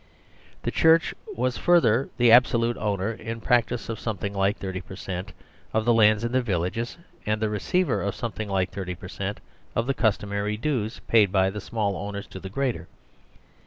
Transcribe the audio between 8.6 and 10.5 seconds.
30 per cent, of the custom